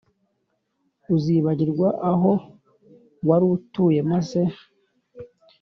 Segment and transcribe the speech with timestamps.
[1.15, 2.31] uzibagirwa aho
[3.27, 4.41] warutuye maze